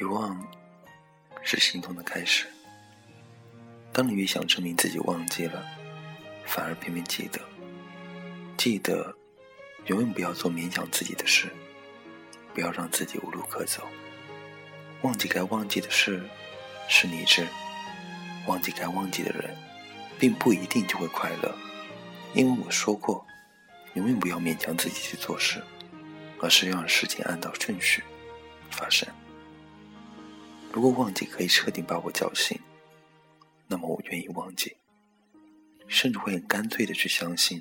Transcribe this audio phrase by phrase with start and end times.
[0.00, 0.42] 遗忘
[1.42, 2.46] 是心痛的开始。
[3.92, 5.62] 当你越想证明自己忘记了，
[6.46, 7.38] 反而偏偏记得。
[8.56, 9.14] 记得，
[9.88, 11.50] 永远不要做勉强自己的事，
[12.54, 13.86] 不要让自己无路可走。
[15.02, 16.22] 忘记该忘记的事，
[16.88, 17.44] 是理智；
[18.46, 19.54] 忘记该忘记的人，
[20.18, 21.54] 并不一定就会快乐。
[22.32, 23.26] 因为我说过，
[23.92, 25.62] 永远不要勉强自己去做事，
[26.40, 28.02] 而是要让事情按照顺序
[28.70, 29.06] 发生。
[30.72, 32.58] 如果忘记可以彻底把我叫醒，
[33.66, 34.76] 那么我愿意忘记，
[35.88, 37.60] 甚至会很干脆的去相信。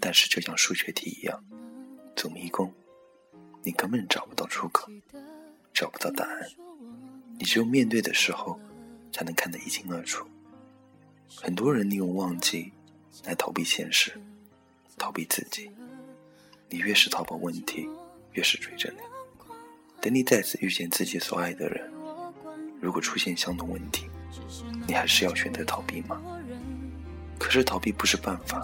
[0.00, 1.44] 但是就像数学题一样，
[2.14, 2.72] 走迷宫，
[3.64, 4.88] 你根本找不到出口，
[5.74, 6.48] 找不到答案。
[7.36, 8.60] 你只有面对的时候，
[9.12, 10.24] 才能看得一清二楚。
[11.34, 12.72] 很多人利用忘记
[13.24, 14.12] 来逃避现实，
[14.96, 15.70] 逃避自己。
[16.68, 17.88] 你越是逃跑问题，
[18.32, 19.17] 越是追着你。
[20.00, 21.90] 等你再次遇见自己所爱的人，
[22.80, 24.06] 如果出现相同问题，
[24.86, 26.20] 你还是要选择逃避吗？
[27.38, 28.62] 可是逃避不是办法，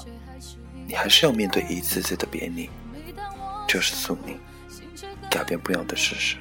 [0.87, 2.71] 你还是要面对一次次的别离，
[3.67, 4.39] 这是宿命，
[5.31, 6.37] 改变不了的事实。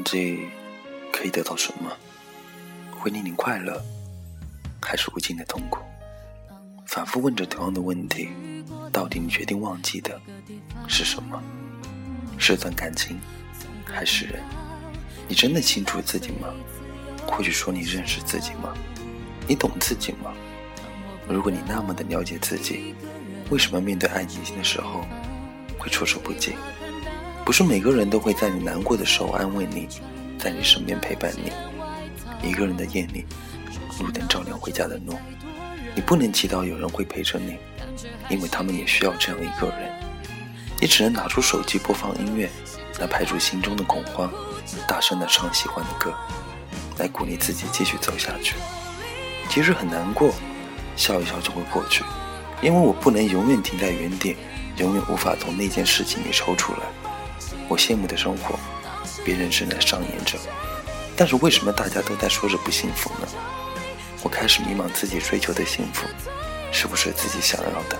[0.00, 0.48] 忘记
[1.12, 1.92] 可以得到什么？
[2.90, 3.84] 会令你快乐，
[4.80, 5.80] 还是无尽的痛苦？
[6.86, 8.30] 反复问着同样的问题，
[8.90, 10.18] 到底你决定忘记的
[10.88, 11.38] 是什么？
[12.38, 13.20] 是段感情，
[13.84, 14.40] 还是人？
[15.28, 16.48] 你真的清楚自己吗？
[17.26, 18.72] 或许说你认识自己吗？
[19.46, 20.32] 你懂自己吗？
[21.28, 22.94] 如果你那么的了解自己，
[23.50, 25.04] 为什么面对爱情的时候
[25.78, 26.54] 会措手不及？
[27.50, 29.88] 不是每个人都会在你难过的时候安慰你，
[30.38, 31.50] 在你身边陪伴你。
[32.48, 33.26] 一个人的夜里，
[33.98, 35.18] 路灯照亮回家的路，
[35.92, 37.56] 你不能祈祷有人会陪着你，
[38.28, 39.90] 因为他们也需要这样一个人。
[40.80, 42.48] 你只能拿出手机播放音乐，
[43.00, 44.32] 来排除心中的恐慌，
[44.86, 46.14] 大声的唱喜欢的歌，
[46.98, 48.54] 来鼓励自己继续走下去。
[49.48, 50.32] 即使很难过，
[50.94, 52.04] 笑一笑就会过去，
[52.62, 54.36] 因为我不能永远停在原点，
[54.76, 56.78] 永远无法从那件事情里抽出来。
[57.70, 58.58] 我羡慕的生活，
[59.24, 60.36] 别人正在上演着，
[61.16, 63.28] 但是为什么大家都在说着不幸福呢？
[64.24, 66.04] 我开始迷茫，自己追求的幸福
[66.72, 67.96] 是不是自己想要的？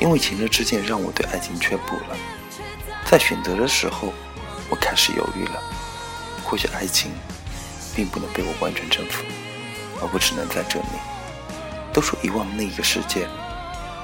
[0.00, 2.16] 因为情热之鉴让我对爱情却步了，
[3.08, 4.12] 在选择的时候，
[4.68, 5.62] 我开始犹豫了。
[6.42, 7.12] 或许爱情
[7.94, 9.22] 并不能被我完全征服，
[10.00, 10.86] 而我只能在这里。
[11.92, 13.28] 都说遗忘那个世界，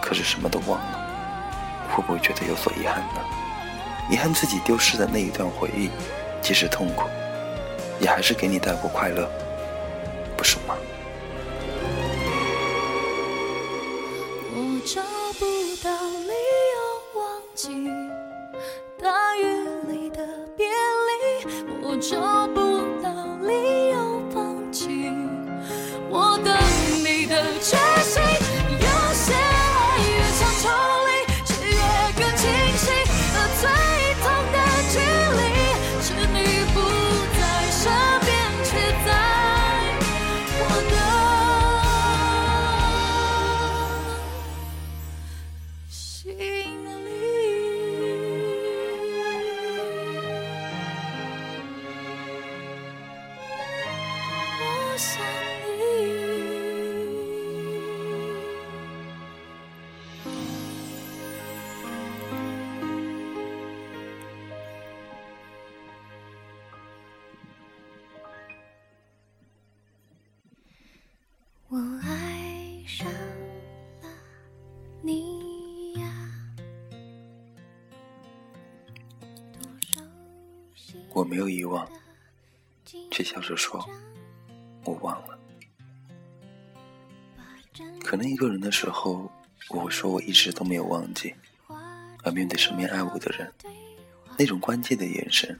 [0.00, 3.20] 可是什么都忘了，会不会觉得有所遗憾呢？
[4.08, 5.90] 遗憾自己丢失的那一段回忆，
[6.40, 7.08] 即使痛苦，
[7.98, 9.28] 也还是给你带过快乐，
[10.36, 10.76] 不是吗？
[14.54, 15.02] 我找
[15.38, 15.44] 不
[15.82, 15.90] 到
[16.20, 16.32] 理
[16.74, 17.68] 由忘记
[19.02, 19.42] 大雨
[19.88, 20.24] 里的
[20.56, 21.46] 别离，
[21.82, 22.46] 我找
[81.16, 81.88] 我没有遗忘，
[83.10, 83.82] 却笑着说，
[84.84, 85.38] 我忘了。
[88.04, 89.32] 可能一个人的时候，
[89.70, 91.34] 我会说我一直都没有忘记，
[92.22, 93.50] 而面对身边爱我的人，
[94.38, 95.58] 那种关切的眼神，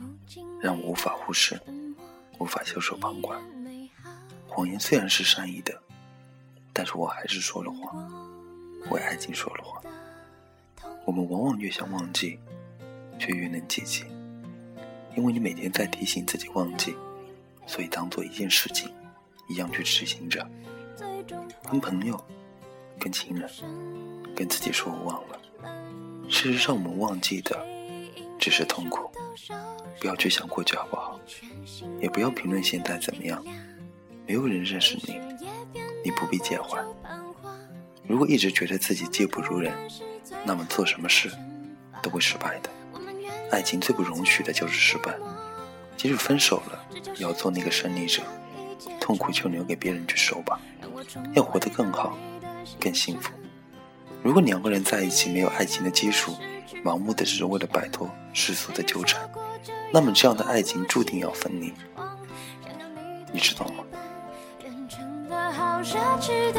[0.61, 1.59] 让我无法忽视，
[2.39, 3.43] 无法袖手旁观。
[4.47, 5.83] 谎言虽然是善意的。
[6.75, 8.07] 但是我还是说了谎，
[8.91, 9.83] 为爱情说了谎。
[11.07, 12.39] 我们往往越想忘记，
[13.19, 14.05] 却越能记起，
[15.17, 16.95] 因为你每天在提醒自己忘记，
[17.67, 18.93] 所以当做一件事情
[19.49, 20.47] 一样去执行着。
[21.69, 22.23] 跟朋友，
[23.01, 23.51] 跟亲人，
[24.37, 25.41] 跟自己说我忘了。
[26.29, 27.67] 事实上，我们忘记的
[28.39, 29.11] 只是痛苦。
[29.99, 31.19] 不要去想过去好不好，
[32.01, 33.43] 也不要评论现在怎么样。
[34.27, 35.19] 没有人认识你，
[36.05, 36.79] 你不必介怀。
[38.07, 39.73] 如果一直觉得自己技不如人，
[40.45, 41.31] 那么做什么事
[42.03, 42.71] 都会失败的。
[43.51, 45.15] 爱情最不容许的就是失败。
[45.97, 46.85] 即使分手了，
[47.17, 48.23] 也要做那个胜利者，
[49.01, 50.61] 痛苦就留给别人去受吧。
[51.35, 52.17] 要活得更好，
[52.81, 53.31] 更幸福。
[54.23, 56.37] 如果两个人在一起没有爱情的基础，
[56.85, 59.29] 盲目的只是为了摆脱世俗的纠缠，
[59.93, 61.73] 那么这样的爱情注定要分离。
[63.33, 63.85] 你知道吗？
[65.83, 66.53] 谁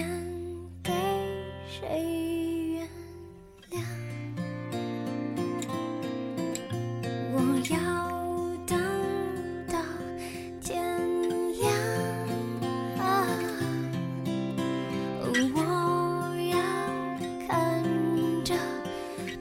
[0.00, 0.08] 天
[0.82, 0.92] 给
[1.68, 1.84] 谁
[2.72, 2.88] 原
[3.70, 3.84] 谅？
[7.34, 7.36] 我
[7.68, 7.76] 要
[8.66, 8.80] 等
[9.68, 9.76] 到
[10.62, 10.82] 天
[11.60, 11.68] 亮，
[15.54, 15.60] 我
[16.50, 16.56] 要
[17.46, 17.84] 看
[18.42, 18.54] 着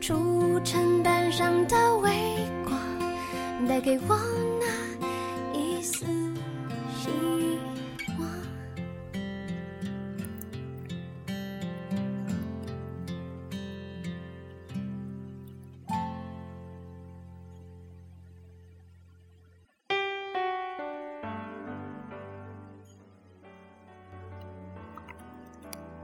[0.02, 2.12] 初晨淡上的微
[2.66, 2.78] 光，
[3.66, 4.49] 带给我。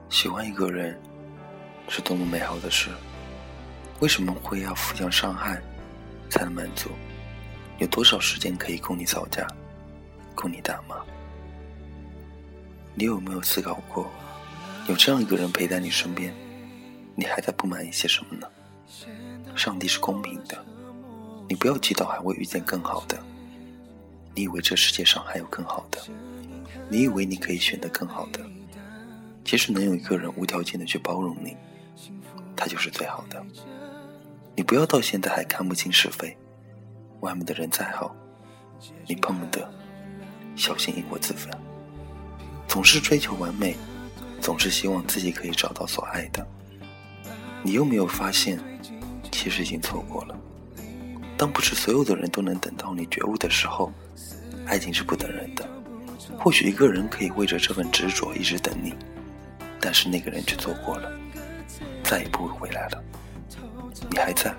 [0.09, 0.99] 喜欢一个人
[1.89, 2.89] 是多么美好的事，
[3.99, 5.61] 为什么会要互相伤害
[6.29, 6.89] 才能满足？
[7.79, 9.45] 有多少时间可以供你吵架，
[10.33, 10.95] 供你打骂？
[12.93, 14.09] 你有没有思考过，
[14.87, 16.33] 有这样一个人陪在你身边，
[17.15, 18.47] 你还在不满一些什么呢？
[19.55, 20.63] 上帝是公平的，
[21.49, 23.21] 你不要祈祷还会遇见更好的。
[24.33, 25.99] 你以为这世界上还有更好的？
[26.89, 28.39] 你以为你可以选择更好的？
[29.45, 31.55] 其实能有一个人无条件的去包容你，
[32.55, 33.41] 他就是最好的。
[34.55, 36.35] 你不要到现在还看不清是非，
[37.19, 38.13] 外面的人再好，
[39.07, 39.71] 你碰不得，
[40.55, 41.49] 小心引火自焚。
[42.67, 43.75] 总是追求完美，
[44.41, 46.45] 总是希望自己可以找到所爱的，
[47.61, 48.59] 你又没有发现，
[49.31, 50.35] 其实已经错过了。
[51.37, 53.93] 当不是所有的人都能等到你觉悟的时候，
[54.65, 55.69] 爱情是不等人的。
[56.39, 58.93] 或许一个人可以为着这份执着一直等你。
[59.85, 61.11] 但是那个人却错过了，
[62.03, 63.03] 再也不会回来了。
[64.09, 64.51] 你还在，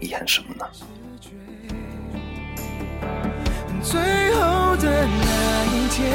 [0.00, 0.66] 遗憾什么呢？
[3.82, 4.00] 最
[4.36, 6.08] 后的那一天，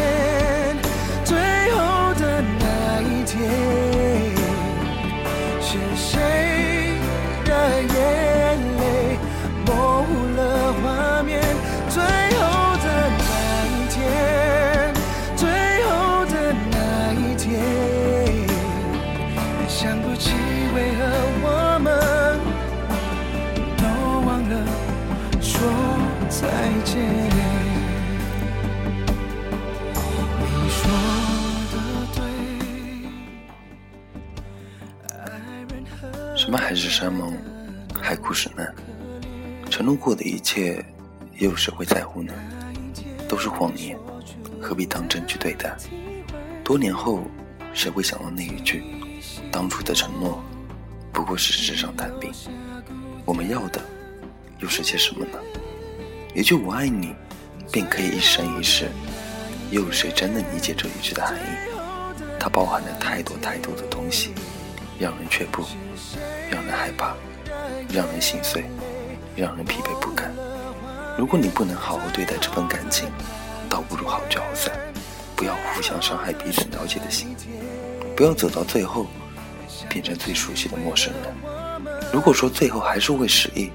[36.98, 37.38] 山盟，
[38.02, 38.74] 海枯石烂，
[39.70, 40.82] 承诺过的一切，
[41.40, 42.34] 又有谁会在乎呢？
[43.28, 43.98] 都是谎言，
[44.62, 45.76] 何必当真去对待？
[46.64, 47.26] 多年后，
[47.74, 48.82] 谁会想到那一句
[49.52, 50.42] 当初的承诺，
[51.12, 52.32] 不过是纸上谈兵？
[53.26, 53.82] 我们要的
[54.60, 55.38] 又是些什么呢？
[56.34, 57.14] 一句“我爱你”，
[57.74, 58.88] 便可以一生一世，
[59.70, 62.22] 又有谁真的理解这一句的含义？
[62.40, 64.34] 它包含了太多太多的东西，
[65.00, 65.64] 让人却步，
[66.50, 67.16] 让人害怕，
[67.94, 68.66] 让人心碎，
[69.36, 70.34] 让人疲惫不堪。
[71.18, 73.10] 如果你不能好好对待这份感情，
[73.70, 74.72] 倒不如好聚好散，
[75.36, 77.36] 不要互相伤害彼此了解的心，
[78.16, 79.08] 不要走到最后
[79.90, 81.34] 变成最熟悉的陌生人。
[82.14, 83.72] 如果说最后还是会失忆，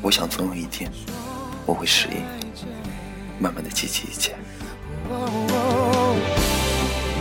[0.00, 0.90] 我想总有一天
[1.66, 2.22] 我会失忆，
[3.38, 4.34] 慢慢的记起一切。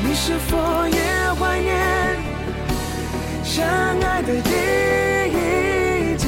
[0.03, 0.57] 你是否
[0.87, 1.86] 也怀念
[3.47, 4.51] 相爱的第
[5.31, 6.27] 一天？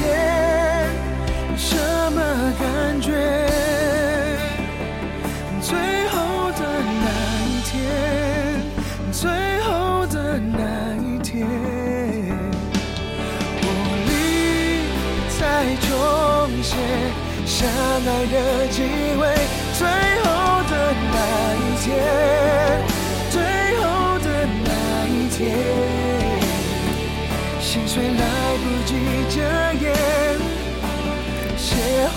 [1.54, 1.76] 什
[2.12, 2.18] 么
[2.58, 3.12] 感觉？
[5.60, 5.76] 最
[6.08, 6.64] 后的
[7.02, 7.06] 那
[7.46, 7.76] 一天，
[9.12, 9.28] 最
[9.60, 11.46] 后的那一天，
[13.62, 13.64] 我
[14.08, 14.10] 离
[15.38, 15.40] 再
[15.86, 15.88] 重
[16.62, 16.74] 写
[17.44, 18.34] 相爱的
[18.68, 18.80] 机
[19.20, 19.20] 会，
[19.78, 19.86] 最
[20.24, 20.26] 后
[20.70, 20.72] 的
[21.12, 21.14] 那
[21.60, 21.88] 一天，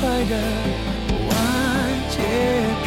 [0.03, 0.35] 写坏的
[1.29, 1.31] 完
[2.09, 2.17] 结
[2.83, 2.85] 篇。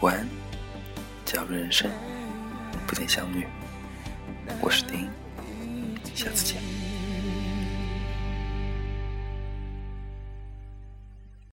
[0.00, 0.28] 晚安，
[1.24, 1.90] 假如人生
[2.86, 3.44] 不曾相遇，
[4.60, 5.10] 我是丁，